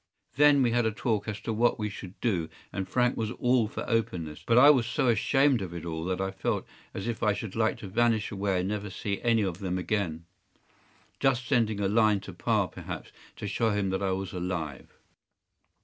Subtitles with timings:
[0.35, 3.67] ”“Then we had a talk as to what we should do, and Frank was all
[3.67, 7.21] for openness, but I was so ashamed of it all that I felt as if
[7.21, 11.87] I should like to vanish away and never see any of them again—just sending a
[11.87, 14.87] line to pa, perhaps, to show him that I was alive.